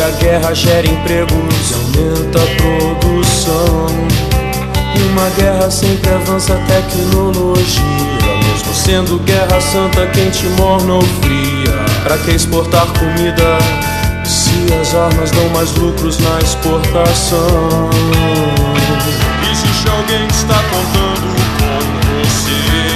[0.00, 1.32] A guerra gera empregos
[1.70, 3.86] E aumenta a produção.
[4.94, 7.82] E uma guerra sempre avança a tecnologia.
[8.44, 11.72] Mesmo sendo guerra santa, quente, morna ou fria.
[12.02, 13.58] Pra que exportar comida
[14.24, 17.90] se as armas dão mais lucros na exportação?
[19.50, 22.87] Existe alguém que está contando com você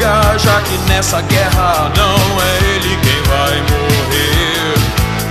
[0.00, 4.74] lugar, já que nessa guerra não é ele quem vai morrer.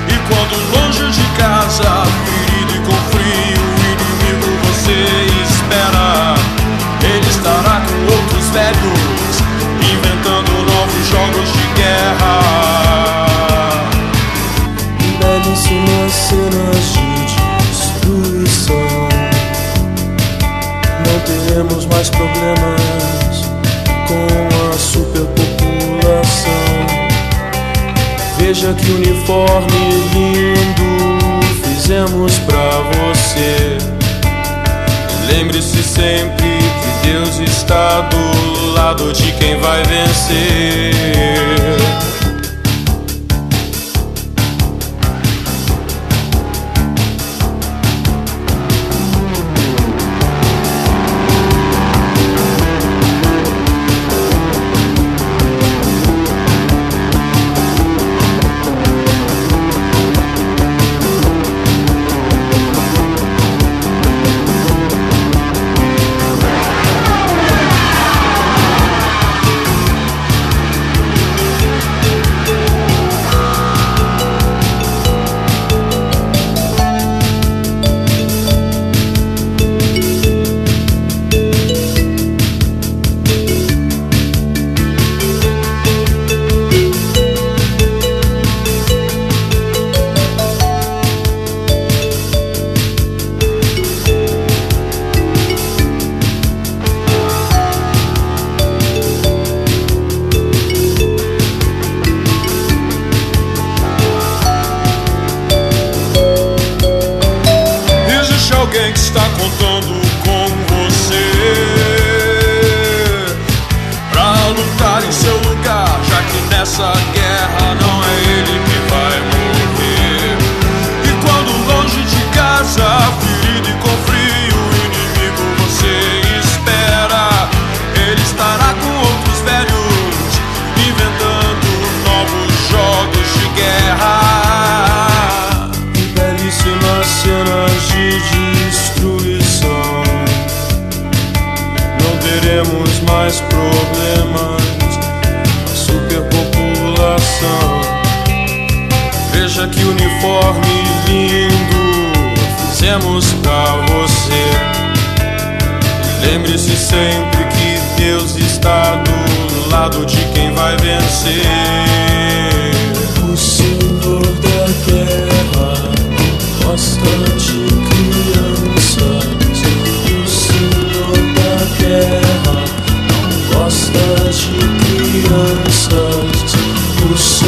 [0.07, 4.97] E quando longe de casa, ferido e com frio, o inimigo você
[5.43, 6.35] espera.
[7.01, 8.98] Ele estará com outros velhos,
[28.59, 33.77] Veja que uniforme lindo fizemos pra você.
[35.31, 40.91] Lembre-se sempre que Deus está do lado de quem vai vencer.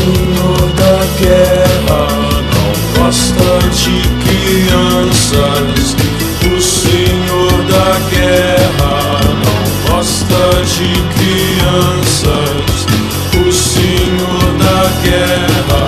[0.02, 2.08] Senhor da guerra
[2.52, 5.96] não gosta de crianças.
[6.44, 8.96] O senhor da guerra
[9.44, 12.88] não gosta de crianças.
[13.34, 15.86] O senhor da guerra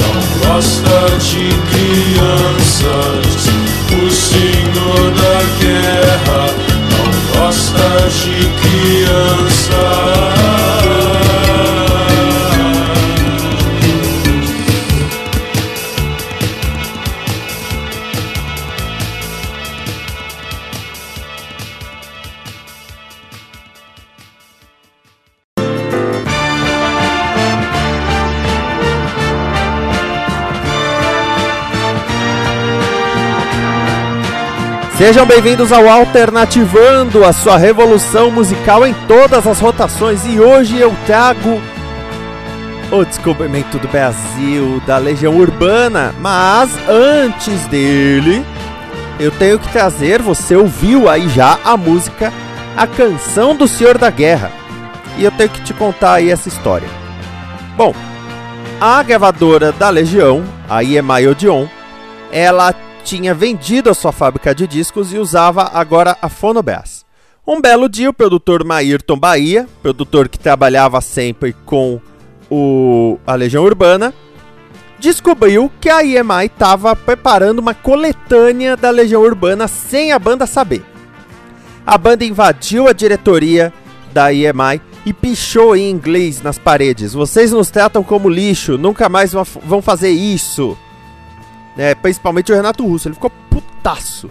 [0.00, 0.16] não
[0.48, 3.38] gosta de crianças.
[3.90, 6.42] O senhor da guerra
[6.90, 7.06] não
[7.40, 9.45] gosta de crianças.
[35.06, 40.26] Sejam bem-vindos ao Alternativando, a sua revolução musical em todas as rotações.
[40.26, 41.62] E hoje eu trago
[42.90, 46.12] o descobrimento do Brasil, da Legião Urbana.
[46.20, 48.44] Mas antes dele,
[49.20, 52.32] eu tenho que trazer, você ouviu aí já a música
[52.76, 54.50] A Canção do Senhor da Guerra.
[55.16, 56.88] E eu tenho que te contar aí essa história.
[57.76, 57.94] Bom,
[58.80, 61.66] a gravadora da Legião, a EMI Odeon,
[62.32, 62.74] ela
[63.06, 67.04] tinha vendido a sua fábrica de discos e usava agora a Fonobass.
[67.46, 72.00] Um belo dia, o produtor Maírton Bahia, produtor que trabalhava sempre com
[72.50, 74.12] o, a Legião Urbana,
[74.98, 80.84] descobriu que a EMI estava preparando uma coletânea da Legião Urbana sem a banda saber.
[81.86, 83.72] A banda invadiu a diretoria
[84.12, 89.32] da EMI e pichou em inglês nas paredes: Vocês nos tratam como lixo, nunca mais
[89.32, 90.76] vão fazer isso
[91.76, 91.94] né?
[91.94, 94.30] Principalmente o Renato Russo, ele ficou putaço.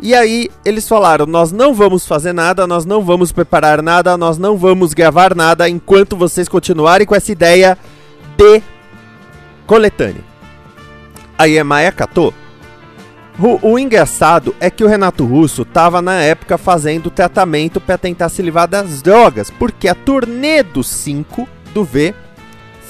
[0.00, 4.38] E aí eles falaram: nós não vamos fazer nada, nós não vamos preparar nada, nós
[4.38, 7.76] não vamos gravar nada enquanto vocês continuarem com essa ideia
[8.36, 8.62] de
[9.66, 10.22] coletânea.
[11.36, 12.34] A Maia catou.
[13.38, 18.28] O, o, engraçado é que o Renato Russo estava na época fazendo tratamento para tentar
[18.28, 22.12] se livrar das drogas, porque a turnê do 5 do V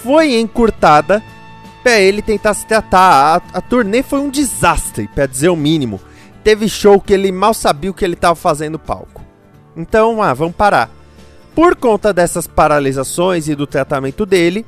[0.03, 1.23] foi encurtada
[1.89, 3.43] para ele tentar se tratar.
[3.55, 5.99] A, a turnê foi um desastre, para dizer o mínimo.
[6.45, 9.25] Teve show que ele mal sabia o que ele estava fazendo no palco.
[9.75, 10.91] Então, ah, vamos parar.
[11.55, 14.67] Por conta dessas paralisações e do tratamento dele,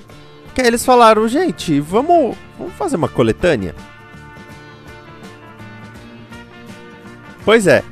[0.54, 3.74] que eles falaram, gente, vamos, vamos fazer uma coletânea?
[7.44, 7.84] Pois é.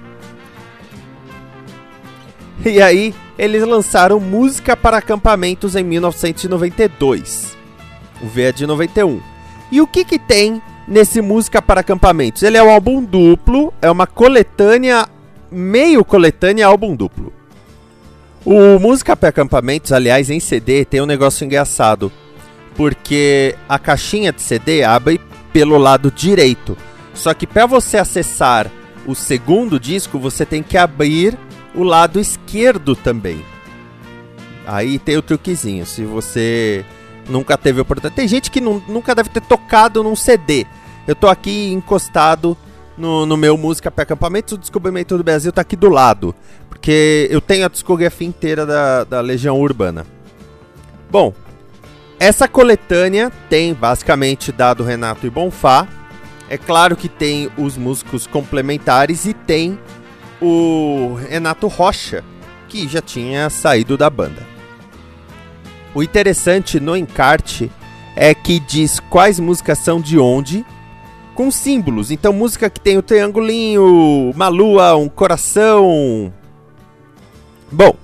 [2.65, 7.58] E aí, eles lançaram Música para Acampamentos em 1992.
[8.23, 9.21] O V é de 91.
[9.71, 12.43] E o que que tem nesse Música para Acampamentos?
[12.43, 15.07] Ele é um álbum duplo, é uma coletânea,
[15.51, 17.33] meio coletânea álbum duplo.
[18.45, 22.11] O Música para Acampamentos, aliás, em CD, tem um negócio engraçado.
[22.75, 25.21] Porque a caixinha de CD abre
[25.53, 26.77] pelo lado direito.
[27.13, 28.71] Só que para você acessar
[29.07, 31.37] o segundo disco, você tem que abrir
[31.75, 33.45] o lado esquerdo também.
[34.67, 35.85] Aí tem o truquezinho.
[35.85, 36.85] Se você
[37.29, 38.15] nunca teve oportunidade.
[38.15, 40.67] Tem gente que nunca deve ter tocado num CD.
[41.07, 42.57] Eu tô aqui encostado
[42.97, 46.35] no, no meu Música para Acampamento, o Descobrimento do Brasil tá aqui do lado.
[46.69, 50.07] Porque eu tenho a discografia inteira da, da Legião Urbana.
[51.11, 51.33] Bom,
[52.19, 55.87] essa coletânea tem basicamente dado Renato e Bonfá.
[56.51, 59.79] É claro que tem os músicos complementares e tem
[60.41, 62.25] o Renato Rocha,
[62.69, 64.58] que já tinha saído da banda.
[65.95, 67.71] O interessante no encarte
[68.15, 70.65] é que diz quais músicas são de onde,
[71.35, 72.11] com símbolos.
[72.11, 76.33] Então, música que tem o um triangulinho, uma lua, um coração.
[77.71, 77.95] Bom,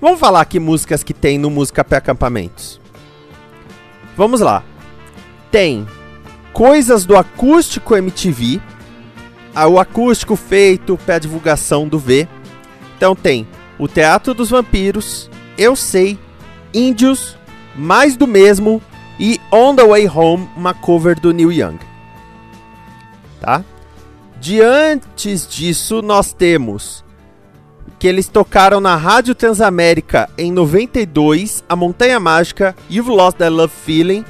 [0.00, 2.80] vamos falar aqui músicas que tem no Música para Acampamentos.
[4.16, 4.62] Vamos lá.
[5.50, 5.86] Tem
[6.52, 8.62] Coisas do Acústico MTV,
[9.68, 12.26] o acústico feito para divulgação do V.
[12.96, 13.46] Então tem
[13.78, 16.18] o Teatro dos Vampiros, Eu Sei,
[16.72, 17.36] Índios,
[17.74, 18.82] Mais do Mesmo
[19.18, 21.78] e On the Way Home, uma cover do Neil Young.
[23.40, 23.64] Tá?
[24.40, 27.04] Diante disso, nós temos
[27.98, 33.72] que eles tocaram na Rádio Transamérica em 92, A Montanha Mágica, You've Lost That Love
[33.84, 34.24] Feeling,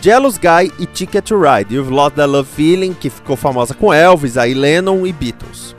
[0.00, 1.74] Jealous Guy e Ticket to Ride.
[1.74, 5.74] You've Lost That Love Feeling, que ficou famosa com Elvis, aí Lennon e Beatles.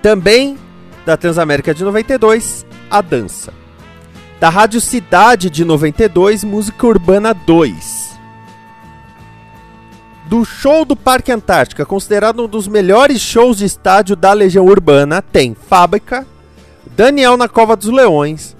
[0.00, 0.56] Também
[1.04, 3.61] da Transamérica de 92, A Dança
[4.42, 8.18] da Rádio Cidade de 92, Música Urbana 2.
[10.24, 15.22] Do show do Parque Antártica, considerado um dos melhores shows de estádio da Legião Urbana,
[15.22, 16.26] tem Fábrica,
[16.96, 18.56] Daniel na Cova dos Leões,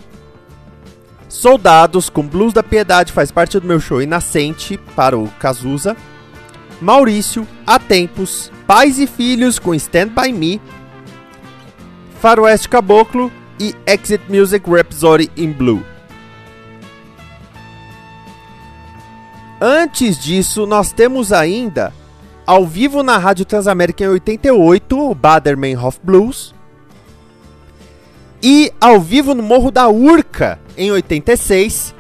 [1.28, 5.96] Soldados com Blues da Piedade faz parte do meu show Inascente para o Cazuza.
[6.80, 10.62] Maurício, Há Tempos, Pais e Filhos com Stand By Me.
[12.20, 15.84] Faroeste Caboclo e Exit Music Rhapsody in Blue.
[19.60, 21.92] Antes disso, nós temos ainda,
[22.44, 26.52] ao vivo na Rádio Transamérica em 88, o Baderman Hof Blues.
[28.42, 31.94] E ao vivo no Morro da Urca em 86,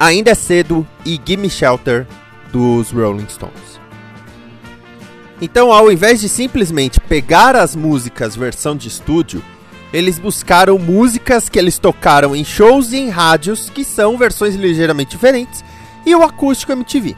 [0.00, 2.06] Ainda é Cedo e Gimme Shelter
[2.50, 3.78] dos Rolling Stones.
[5.42, 9.42] Então, ao invés de simplesmente pegar as músicas versão de estúdio,
[9.94, 15.12] eles buscaram músicas que eles tocaram em shows e em rádios que são versões ligeiramente
[15.12, 15.64] diferentes
[16.04, 17.14] e o acústico MTV.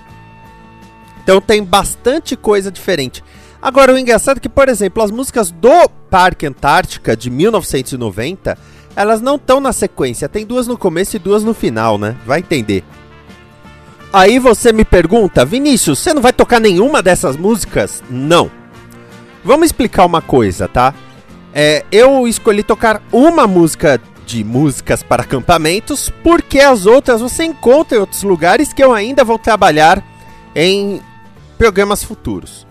[1.22, 3.24] Então tem bastante coisa diferente.
[3.62, 8.58] Agora, o engraçado é que, por exemplo, as músicas do Parque Antártica de 1990,
[8.94, 10.28] elas não estão na sequência.
[10.28, 12.14] Tem duas no começo e duas no final, né?
[12.26, 12.84] Vai entender.
[14.12, 18.02] Aí você me pergunta, Vinícius, você não vai tocar nenhuma dessas músicas?
[18.10, 18.50] Não.
[19.42, 20.92] Vamos explicar uma coisa, tá?
[21.58, 27.96] É, eu escolhi tocar uma música de músicas para acampamentos, porque as outras você encontra
[27.96, 30.04] em outros lugares que eu ainda vou trabalhar
[30.54, 31.00] em
[31.56, 32.66] programas futuros.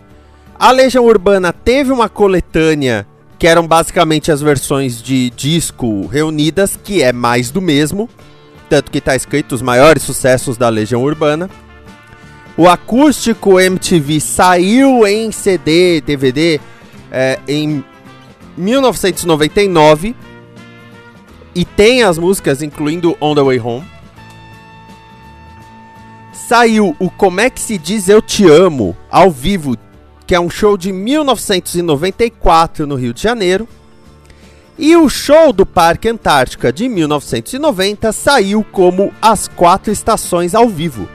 [0.60, 3.08] A Legião Urbana teve uma coletânea
[3.40, 8.08] que eram basicamente as versões de disco reunidas, que é mais do mesmo,
[8.70, 11.50] tanto que está escrito os maiores sucessos da Legião Urbana.
[12.56, 16.60] O acústico MTV saiu em CD, DVD
[17.12, 17.84] é, em
[18.58, 20.16] 1999
[21.56, 23.86] e tem as músicas, incluindo On the Way Home.
[26.34, 29.78] Saiu o Como é que se diz Eu Te Amo ao vivo,
[30.28, 33.68] que é um show de 1994 no Rio de Janeiro.
[34.78, 41.08] E o show do Parque Antártica de 1990 saiu como As Quatro Estações ao vivo.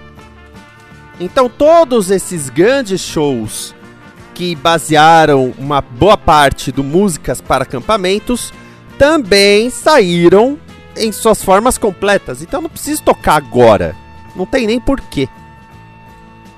[1.21, 3.75] Então, todos esses grandes shows
[4.35, 8.53] que basearam uma boa parte do Músicas para Acampamentos
[8.99, 10.59] também saíram
[10.97, 12.43] em suas formas completas.
[12.43, 13.95] Então não preciso tocar agora.
[14.37, 15.29] Não tem nem porquê.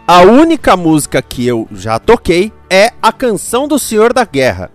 [0.06, 4.70] A única música que eu já toquei é a Canção do Senhor da Guerra.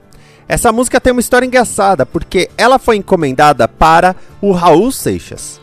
[0.48, 5.60] Essa música tem uma história engraçada, porque ela foi encomendada para o Raul Seixas.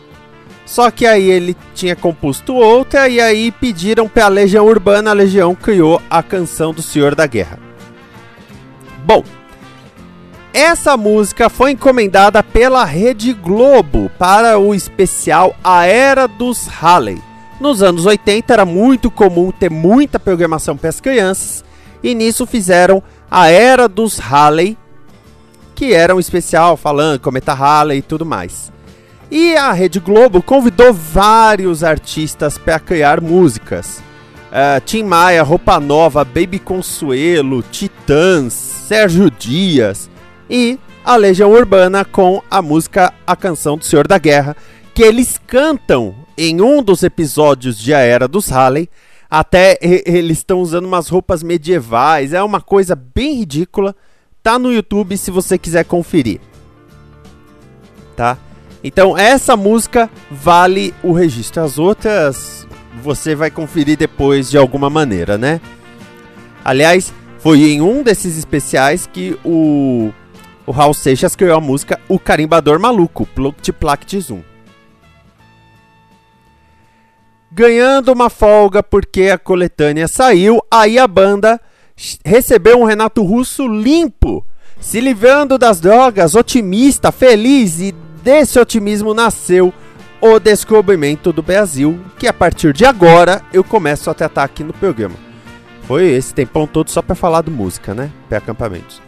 [0.65, 5.13] Só que aí ele tinha composto outra e aí pediram para a Legião Urbana, a
[5.13, 7.59] Legião criou a Canção do Senhor da Guerra.
[9.05, 9.23] Bom,
[10.51, 17.21] essa música foi encomendada pela Rede Globo para o especial A Era dos Halley.
[17.59, 21.63] Nos anos 80 era muito comum ter muita programação para as crianças
[22.01, 24.77] e nisso fizeram A Era dos Halley,
[25.75, 28.71] que era um especial falando Cometa Halley e tudo mais.
[29.37, 34.01] E a Rede Globo convidou vários artistas para criar músicas.
[34.47, 40.09] Uh, Tim Maia, Roupa Nova, Baby Consuelo, Titãs, Sérgio Dias,
[40.49, 44.55] e a Legião Urbana com a música A Canção do Senhor da Guerra,
[44.93, 48.89] que eles cantam em um dos episódios de A Era dos Halley.
[49.29, 53.93] Até eles estão usando umas roupas medievais, é uma coisa bem ridícula.
[54.41, 56.39] Tá no YouTube se você quiser conferir.
[58.15, 58.37] Tá?
[58.87, 61.63] Então essa música vale o registro.
[61.63, 62.67] As outras
[63.01, 65.59] você vai conferir depois de alguma maneira, né?
[66.63, 70.13] Aliás, foi em um desses especiais que o
[70.67, 74.41] o Raul Seixas criou a música O Carimbador Maluco, Pluct Plact Zoom.
[77.51, 81.59] Ganhando uma folga porque a coletânea saiu, aí a banda
[82.23, 84.45] recebeu um Renato Russo limpo,
[84.79, 89.71] se livrando das drogas, otimista, feliz e desse otimismo nasceu
[90.19, 94.73] o descobrimento do Brasil, que a partir de agora eu começo a tratar aqui no
[94.73, 95.13] programa.
[95.83, 98.11] Foi esse tempão todo só para falar de música, né?
[98.27, 98.99] Para acampamentos.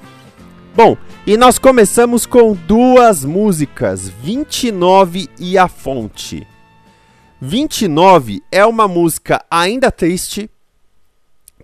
[0.76, 0.96] Bom,
[1.26, 6.46] e nós começamos com duas músicas, 29 e A Fonte.
[7.42, 10.48] 29 é uma música ainda triste,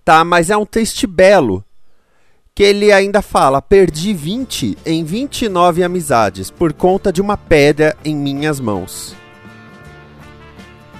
[0.04, 0.24] tá?
[0.24, 1.64] Mas é um triste belo.
[2.54, 8.14] Que ele ainda fala: Perdi 20 em 29 amizades por conta de uma pedra em
[8.14, 9.16] minhas mãos.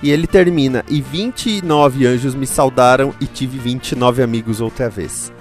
[0.02, 5.32] E ele termina: E 29 anjos me saudaram e tive 29 amigos outra vez.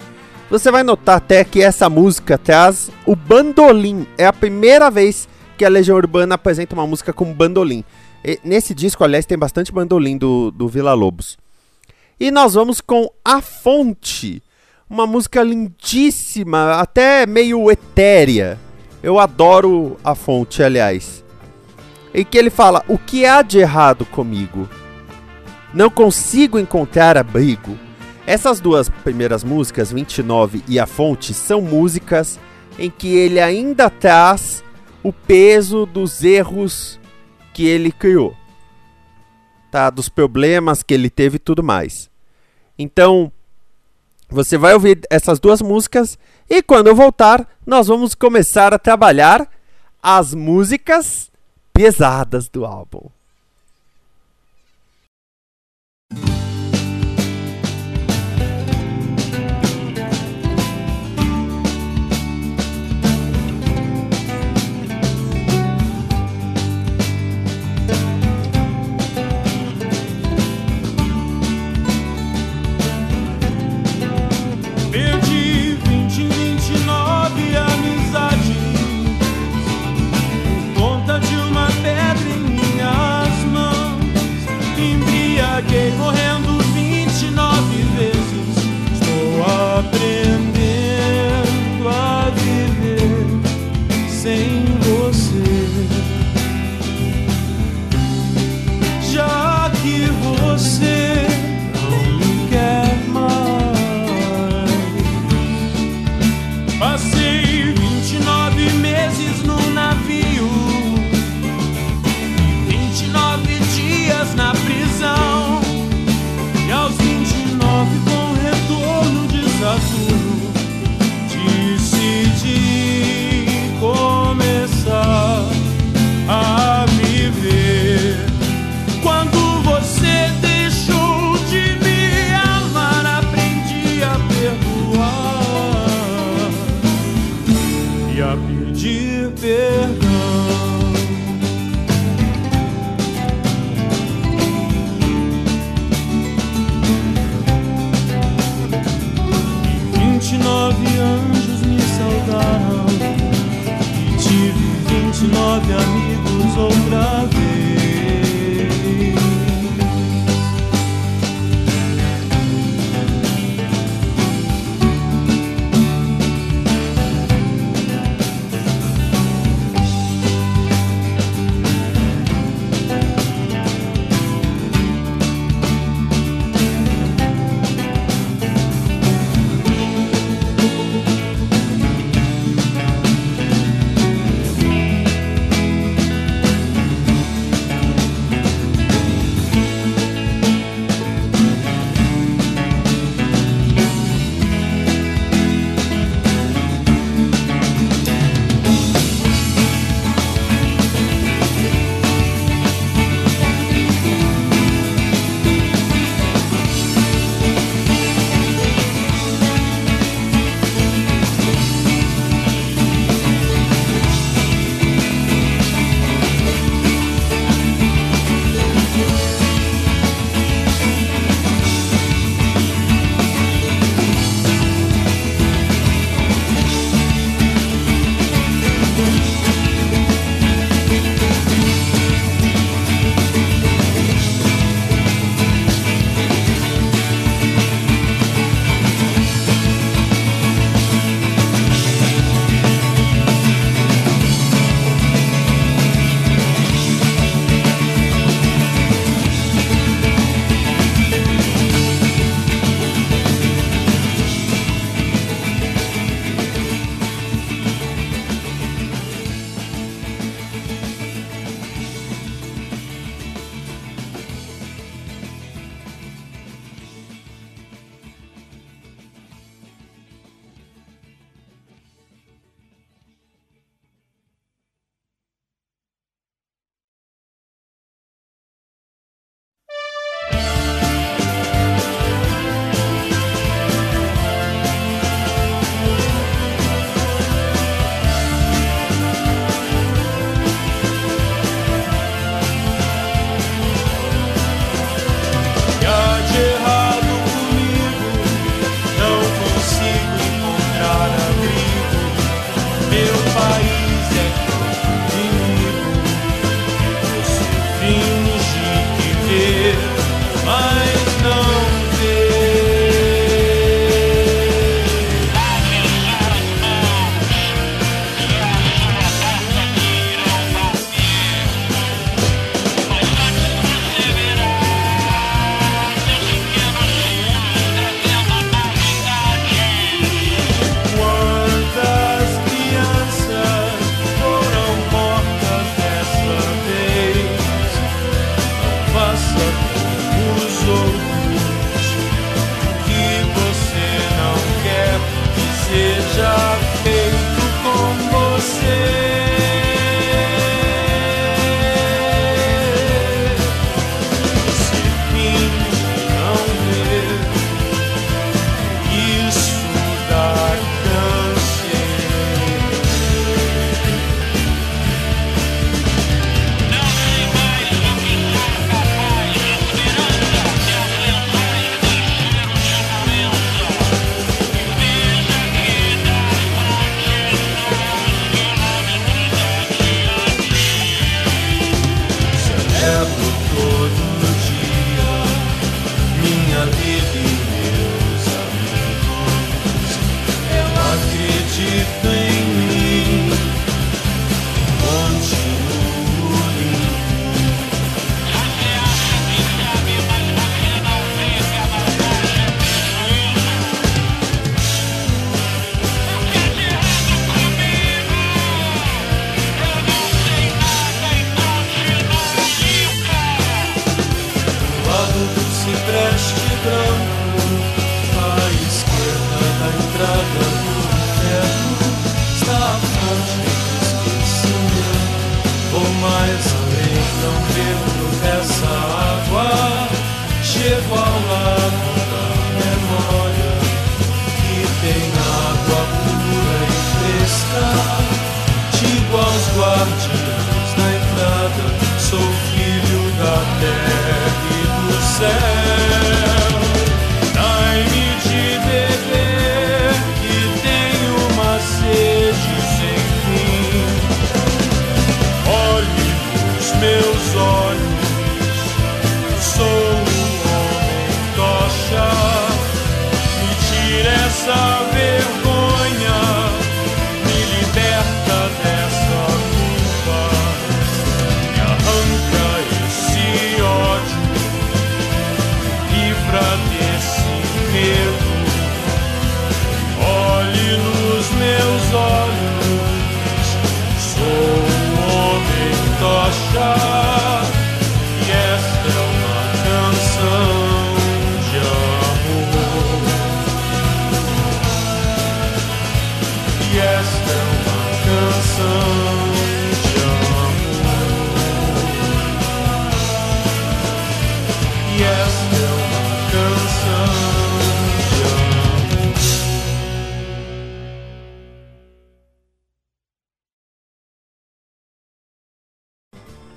[0.51, 4.05] Você vai notar até que essa música traz o bandolim.
[4.15, 5.27] É a primeira vez
[5.58, 7.84] que a Legião Urbana apresenta uma música com bandolim.
[8.24, 11.39] E nesse disco, aliás, tem bastante bandolim do, do Vila Lobos.
[12.20, 14.43] E nós vamos com A Fonte.
[14.93, 18.59] Uma música lindíssima, até meio etérea.
[19.01, 21.25] Eu adoro A Fonte, aliás.
[22.13, 24.69] em que ele fala: O que há de errado comigo?
[25.73, 27.75] Não consigo encontrar abrigo.
[28.27, 32.39] Essas duas primeiras músicas, 29 e A Fonte, são músicas
[32.77, 34.63] em que ele ainda traz
[35.01, 37.00] o peso dos erros
[37.51, 38.35] que ele criou,
[39.71, 39.89] tá?
[39.89, 42.12] Dos problemas que ele teve e tudo mais.
[42.77, 43.31] Então,
[44.33, 46.17] você vai ouvir essas duas músicas
[46.49, 49.47] e quando eu voltar, nós vamos começar a trabalhar
[50.01, 51.31] as músicas
[51.71, 53.09] pesadas do álbum.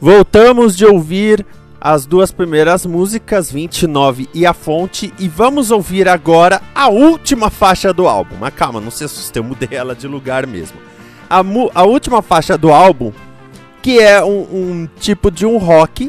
[0.06, 1.44] Voltamos de ouvir
[1.80, 7.92] as duas primeiras músicas, 29 e A Fonte, e vamos ouvir agora a última faixa
[7.92, 8.36] do álbum.
[8.38, 10.78] Mas calma, não se assuste, eu mudei ela de lugar mesmo.
[11.28, 11.42] A,
[11.74, 13.12] a última faixa do álbum,
[13.82, 16.08] que é um, um tipo de um rock,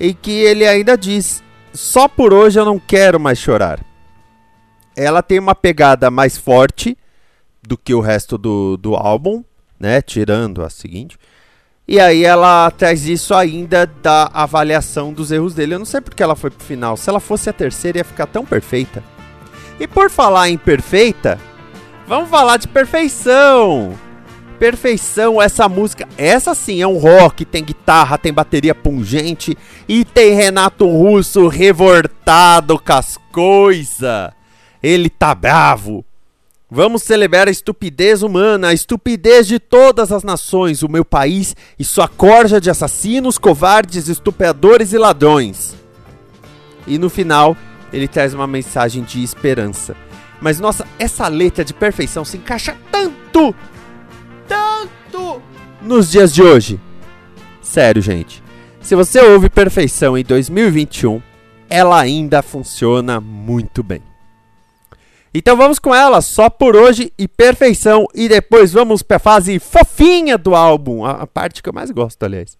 [0.00, 1.42] em que ele ainda diz:
[1.74, 3.84] Só por hoje eu não quero mais chorar.
[4.96, 6.96] Ela tem uma pegada mais forte
[7.62, 9.44] do que o resto do, do álbum,
[9.78, 10.00] né?
[10.00, 11.18] Tirando a seguinte.
[11.90, 15.74] E aí ela traz isso ainda da avaliação dos erros dele.
[15.74, 16.96] Eu não sei porque ela foi pro final.
[16.96, 19.02] Se ela fosse a terceira, ia ficar tão perfeita.
[19.80, 21.36] E por falar em perfeita,
[22.06, 23.98] vamos falar de perfeição.
[24.56, 30.32] Perfeição, essa música, essa sim é um rock, tem guitarra, tem bateria pungente e tem
[30.32, 34.30] Renato Russo revoltado com as coisas.
[34.80, 36.04] Ele tá bravo.
[36.72, 41.84] Vamos celebrar a estupidez humana, a estupidez de todas as nações, o meu país e
[41.84, 45.74] sua corja de assassinos, covardes, estupradores e ladrões.
[46.86, 47.56] E no final,
[47.92, 49.96] ele traz uma mensagem de esperança.
[50.40, 53.52] Mas nossa, essa letra de perfeição se encaixa tanto,
[54.46, 55.42] tanto
[55.82, 56.80] nos dias de hoje.
[57.60, 58.44] Sério, gente.
[58.80, 61.20] Se você ouve perfeição em 2021,
[61.68, 64.09] ela ainda funciona muito bem.
[65.32, 68.06] Então vamos com ela, só por hoje e perfeição.
[68.14, 71.04] E depois vamos pra fase fofinha do álbum.
[71.04, 72.59] A, a parte que eu mais gosto, aliás.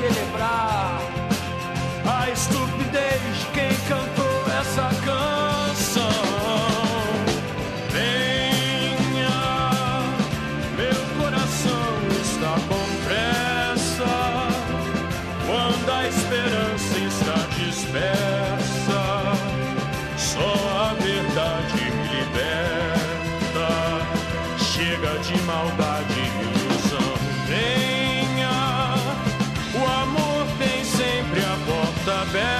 [0.00, 1.00] celebrar.
[2.06, 3.74] A estupidez de quem
[32.24, 32.59] the best.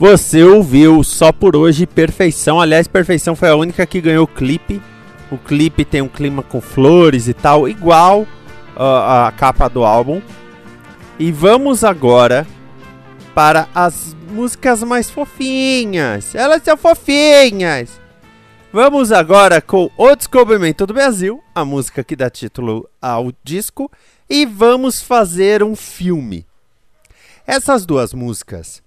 [0.00, 2.58] Você ouviu só por hoje Perfeição.
[2.58, 4.80] Aliás, Perfeição foi a única que ganhou o clipe.
[5.30, 8.26] O clipe tem um clima com flores e tal, igual
[8.74, 10.22] ah, a capa do álbum.
[11.18, 12.46] E vamos agora
[13.34, 16.34] para as músicas mais fofinhas.
[16.34, 18.00] Elas são fofinhas.
[18.72, 23.92] Vamos agora com O Descobrimento do Brasil, a música que dá título ao disco,
[24.30, 26.46] e vamos fazer um filme.
[27.46, 28.82] Essas duas músicas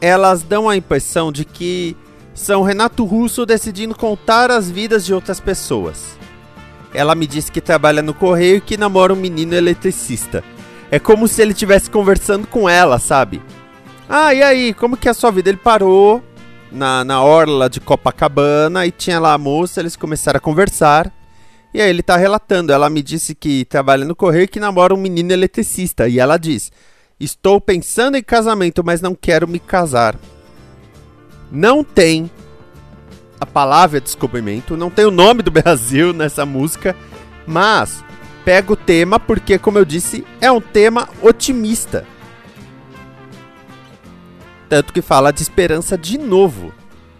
[0.00, 1.96] elas dão a impressão de que
[2.34, 6.16] são Renato Russo decidindo contar as vidas de outras pessoas.
[6.94, 10.42] Ela me disse que trabalha no correio e que namora um menino eletricista.
[10.90, 13.42] É como se ele estivesse conversando com ela, sabe?
[14.08, 15.50] Ah, e aí, como que é a sua vida?
[15.50, 16.22] Ele parou
[16.72, 21.12] na, na orla de Copacabana e tinha lá a moça, eles começaram a conversar.
[21.74, 24.94] E aí ele tá relatando, ela me disse que trabalha no correio e que namora
[24.94, 26.08] um menino eletricista.
[26.08, 26.72] E ela diz,
[27.20, 30.16] Estou pensando em casamento, mas não quero me casar.
[31.50, 32.30] Não tem
[33.40, 36.94] a palavra descobrimento, não tem o nome do Brasil nessa música,
[37.46, 38.04] mas
[38.44, 42.06] pega o tema porque, como eu disse, é um tema otimista.
[44.68, 46.72] Tanto que fala de esperança de novo,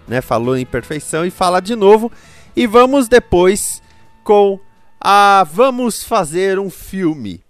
[0.07, 0.21] né?
[0.21, 2.13] Falou em perfeição e fala de novo.
[2.55, 3.83] E vamos depois
[4.23, 4.61] com
[5.01, 7.43] a Vamos fazer um filme.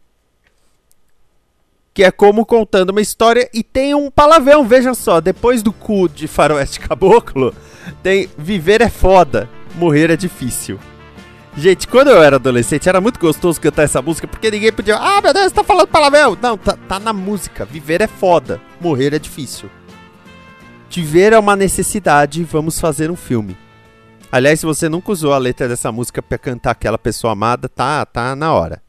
[1.99, 6.09] Que é como contando uma história e tem um palavrão, veja só, depois do cu
[6.09, 7.53] de faroeste caboclo,
[8.05, 10.79] tem viver é foda, morrer é difícil.
[11.57, 14.95] Gente, quando eu era adolescente era muito gostoso cantar essa música porque ninguém podia.
[14.95, 16.39] Ah, meu Deus, você tá falando palavrão!
[16.41, 17.65] Não, tá, tá na música.
[17.65, 19.69] Viver é foda, morrer é difícil.
[20.89, 23.57] Viver é uma necessidade, vamos fazer um filme.
[24.31, 28.07] Aliás, se você nunca usou a letra dessa música pra cantar aquela pessoa amada, tá,
[28.07, 28.87] tá na hora.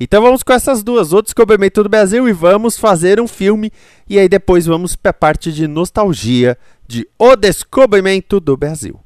[0.00, 3.72] Então vamos com essas duas, o Descobrimento do Brasil e vamos fazer um filme.
[4.08, 9.00] E aí depois vamos pra parte de nostalgia de O Descobrimento do Brasil.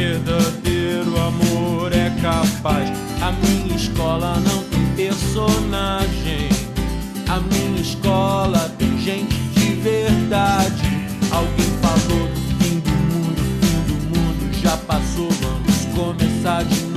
[0.00, 2.88] verdadeiro amor é capaz.
[3.20, 6.48] A minha escola não tem personagem.
[7.28, 10.88] A minha escola tem gente de verdade.
[11.30, 15.28] Alguém falou do fim do mundo, fim do mundo já passou.
[15.42, 16.89] Vamos começar de novo.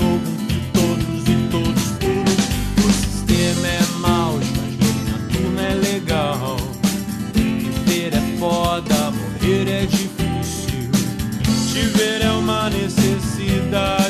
[13.73, 14.02] Necessidade.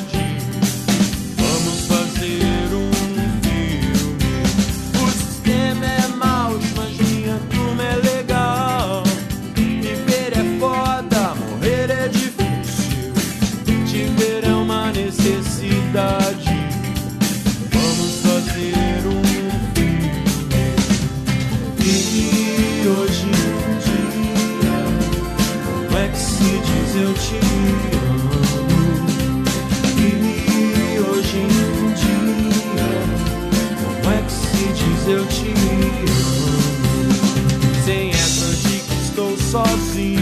[39.53, 40.12] Sozinho,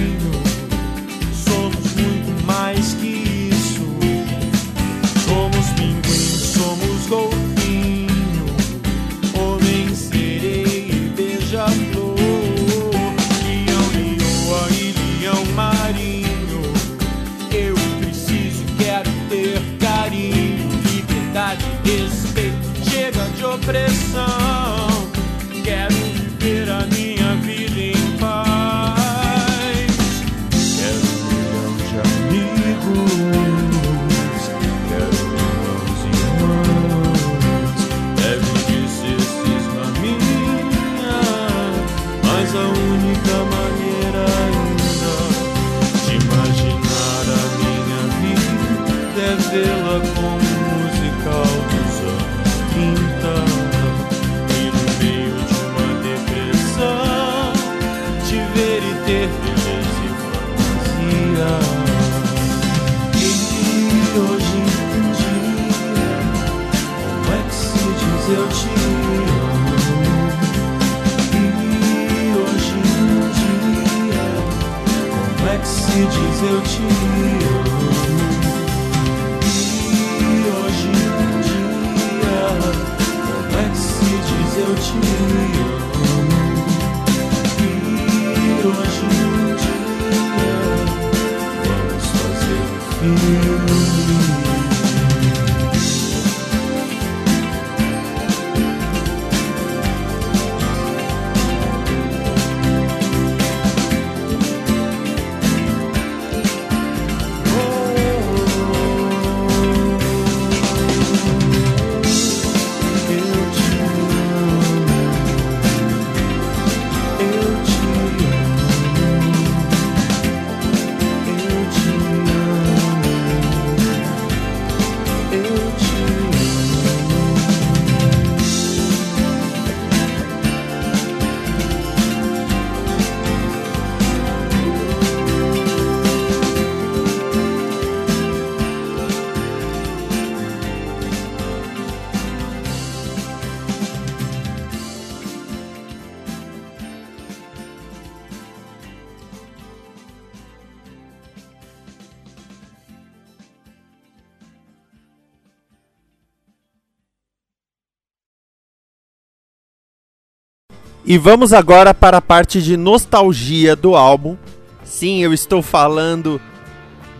[161.11, 164.37] E vamos agora para a parte de nostalgia do álbum.
[164.81, 166.39] Sim, eu estou falando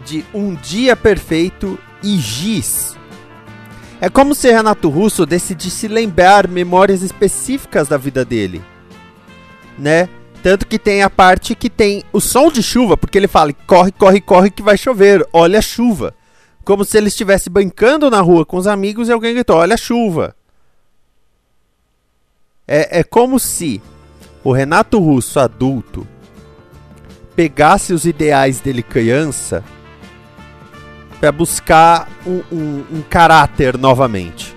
[0.05, 2.95] de Um Dia Perfeito e Giz.
[3.99, 8.61] É como se Renato Russo decidisse lembrar memórias específicas da vida dele.
[9.77, 10.07] Né?
[10.41, 13.91] Tanto que tem a parte que tem o som de chuva, porque ele fala: corre,
[13.91, 16.15] corre, corre que vai chover, olha a chuva.
[16.63, 19.77] Como se ele estivesse brincando na rua com os amigos e alguém gritou: olha a
[19.77, 20.33] chuva.
[22.73, 23.81] É, é como se
[24.45, 26.07] o Renato Russo adulto
[27.35, 29.61] pegasse os ideais dele criança
[31.19, 34.55] para buscar um, um, um caráter novamente.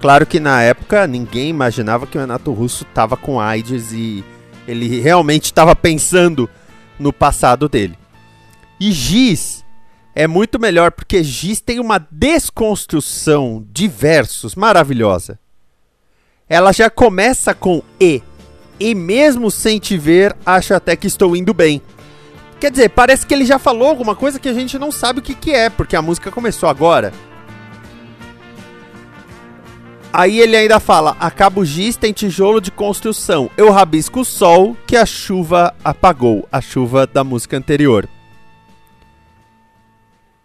[0.00, 4.24] Claro que na época ninguém imaginava que o Renato Russo estava com AIDS e
[4.66, 6.50] ele realmente estava pensando
[6.98, 7.96] no passado dele.
[8.80, 9.64] E Giz
[10.12, 15.38] é muito melhor porque Giz tem uma desconstrução de versos maravilhosa.
[16.48, 18.22] Ela já começa com E.
[18.78, 21.82] E mesmo sem te ver, acho até que estou indo bem.
[22.60, 25.22] Quer dizer, parece que ele já falou alguma coisa que a gente não sabe o
[25.22, 27.12] que, que é, porque a música começou agora.
[30.12, 33.50] Aí ele ainda fala: a cabo giz tem tijolo de construção.
[33.56, 36.48] Eu rabisco o sol que a chuva apagou.
[36.50, 38.08] A chuva da música anterior.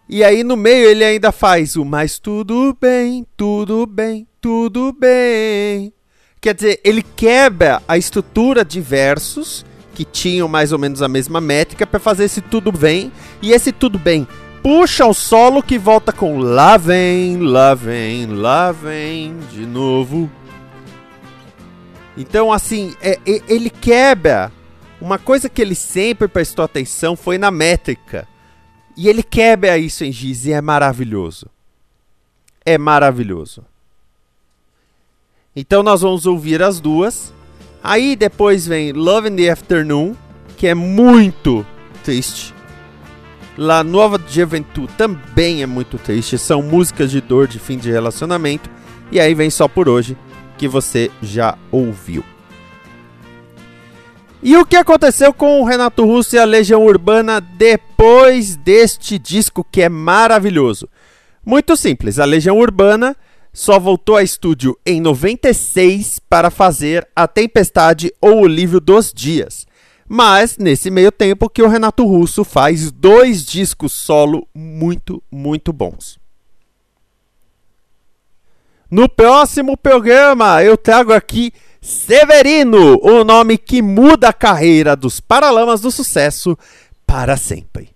[0.10, 5.94] E aí no meio ele ainda faz o mas tudo bem, tudo bem, tudo bem.
[6.42, 9.64] Quer dizer, ele quebra a estrutura de versos
[9.94, 13.12] que tinham mais ou menos a mesma métrica para fazer esse tudo bem.
[13.42, 14.28] E esse tudo bem
[14.62, 20.30] puxa o solo que volta com lá vem, lá vem, lá vem de novo.
[22.16, 24.52] Então, assim, é, é, ele quebra.
[25.00, 28.28] Uma coisa que ele sempre prestou atenção foi na métrica.
[28.96, 31.48] E ele quebra isso em giz e é maravilhoso.
[32.64, 33.66] É maravilhoso.
[35.56, 37.34] Então nós vamos ouvir as duas.
[37.84, 40.16] Aí depois vem Love in the Afternoon,
[40.56, 41.66] que é muito
[42.04, 42.54] triste.
[43.58, 46.38] La Nova Juventude também é muito triste.
[46.38, 48.70] São músicas de dor de fim de relacionamento.
[49.12, 50.16] E aí vem só por hoje,
[50.58, 52.24] que você já ouviu.
[54.42, 59.68] E o que aconteceu com o Renato Russo e a Legião Urbana depois deste disco
[59.70, 60.88] que é maravilhoso?
[61.46, 63.16] Muito simples, a Legião Urbana
[63.54, 69.66] só voltou a estúdio em 96 para fazer A Tempestade ou O Livro dos Dias.
[70.08, 76.20] Mas nesse meio tempo que o Renato Russo faz dois discos solo muito, muito bons.
[78.90, 85.82] No próximo programa eu trago aqui Severino, o nome que muda a carreira dos Paralamas
[85.82, 86.58] do Sucesso
[87.08, 87.90] para sempre.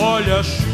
[0.00, 0.73] olha a chuva.